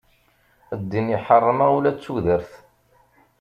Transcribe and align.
Ddin 0.81 1.07
iḥeṛṛem-aɣ 1.17 1.71
ula 1.77 1.91
d 1.95 1.99
tudert. 2.03 2.51